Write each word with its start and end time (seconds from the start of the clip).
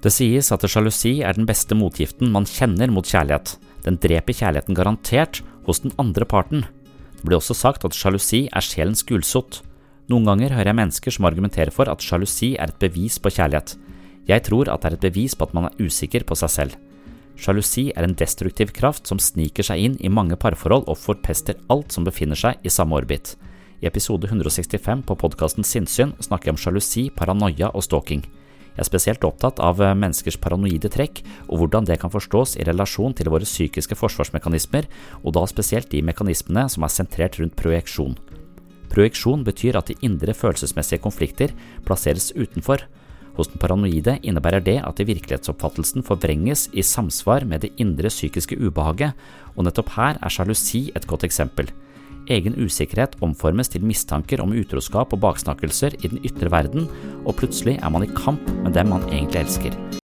Det 0.00 0.12
sies 0.14 0.48
at 0.54 0.64
sjalusi 0.64 1.18
er 1.20 1.36
den 1.36 1.44
beste 1.48 1.76
motgiften 1.76 2.30
man 2.32 2.46
kjenner 2.48 2.88
mot 2.88 3.04
kjærlighet. 3.04 3.58
Den 3.84 3.98
dreper 4.00 4.36
kjærligheten 4.36 4.76
garantert 4.76 5.42
hos 5.66 5.82
den 5.84 5.92
andre 6.00 6.24
parten. 6.24 6.64
Det 7.20 7.26
blir 7.28 7.36
også 7.36 7.56
sagt 7.56 7.84
at 7.84 7.96
sjalusi 7.96 8.46
er 8.48 8.64
sjelens 8.64 9.04
gulsott. 9.04 9.60
Noen 10.08 10.24
ganger 10.24 10.56
hører 10.56 10.72
jeg 10.72 10.78
mennesker 10.78 11.14
som 11.14 11.28
argumenterer 11.28 11.72
for 11.74 11.90
at 11.92 12.00
sjalusi 12.00 12.54
er 12.56 12.72
et 12.72 12.80
bevis 12.80 13.20
på 13.20 13.32
kjærlighet. 13.36 13.76
Jeg 14.28 14.46
tror 14.48 14.72
at 14.72 14.80
det 14.80 14.88
er 14.88 14.96
et 14.96 15.04
bevis 15.10 15.36
på 15.36 15.44
at 15.44 15.54
man 15.56 15.68
er 15.68 15.84
usikker 15.84 16.24
på 16.24 16.38
seg 16.40 16.54
selv. 16.56 16.80
Sjalusi 17.40 17.90
er 17.92 18.08
en 18.08 18.16
destruktiv 18.16 18.72
kraft 18.76 19.08
som 19.08 19.20
sniker 19.20 19.64
seg 19.64 19.84
inn 19.84 20.00
i 20.00 20.12
mange 20.12 20.36
parforhold 20.40 20.88
og 20.88 20.98
forpester 21.00 21.60
alt 21.72 21.92
som 21.92 22.08
befinner 22.08 22.40
seg 22.40 22.56
i 22.64 22.72
samme 22.72 22.96
orbit. 22.96 23.36
I 23.80 23.88
episode 23.88 24.28
165 24.28 25.04
på 25.08 25.16
podkasten 25.20 25.64
Sinnsyn 25.64 26.16
snakker 26.20 26.50
jeg 26.50 26.56
om 26.56 26.60
sjalusi, 26.60 27.08
paranoia 27.16 27.72
og 27.72 27.84
stalking. 27.84 28.24
Jeg 28.76 28.84
er 28.84 28.88
spesielt 28.88 29.24
opptatt 29.26 29.60
av 29.62 29.80
eh, 29.82 29.96
menneskers 29.98 30.38
paranoide 30.40 30.90
trekk, 30.92 31.22
og 31.48 31.60
hvordan 31.62 31.88
det 31.88 31.98
kan 32.02 32.12
forstås 32.12 32.56
i 32.56 32.66
relasjon 32.68 33.16
til 33.18 33.30
våre 33.32 33.48
psykiske 33.48 33.98
forsvarsmekanismer, 33.98 34.88
og 35.24 35.34
da 35.36 35.44
spesielt 35.50 35.90
de 35.92 36.04
mekanismene 36.06 36.68
som 36.70 36.86
er 36.86 36.94
sentrert 36.94 37.40
rundt 37.40 37.58
projeksjon. 37.58 38.16
Projeksjon 38.90 39.44
betyr 39.46 39.78
at 39.78 39.90
de 39.90 39.98
indre 40.06 40.34
følelsesmessige 40.34 41.02
konflikter 41.02 41.52
plasseres 41.86 42.32
utenfor. 42.34 42.86
Hos 43.36 43.50
den 43.50 43.60
paranoide 43.62 44.16
innebærer 44.26 44.64
det 44.64 44.80
at 44.82 44.98
virkelighetsoppfattelsen 44.98 46.04
forvrenges 46.06 46.66
i 46.72 46.82
samsvar 46.82 47.46
med 47.46 47.62
det 47.64 47.70
indre 47.78 48.10
psykiske 48.10 48.58
ubehaget, 48.58 49.14
og 49.54 49.66
nettopp 49.66 49.94
her 49.94 50.18
er 50.18 50.34
sjalusi 50.34 50.88
et 50.96 51.06
godt 51.10 51.28
eksempel. 51.28 51.70
Egen 52.30 52.54
usikkerhet 52.62 53.16
omformes 53.26 53.72
til 53.72 53.82
mistanker 53.82 54.42
om 54.44 54.54
utroskap 54.54 55.16
og 55.16 55.22
baksnakkelser 55.24 55.98
i 55.98 56.12
den 56.12 56.22
ytre 56.22 56.52
verden, 56.54 56.86
og 57.26 57.34
plutselig 57.40 57.80
er 57.80 57.90
man 57.90 58.06
i 58.06 58.12
kamp 58.14 58.52
med 58.62 58.76
dem 58.78 58.94
man 58.94 59.08
egentlig 59.10 59.42
elsker. 59.42 59.99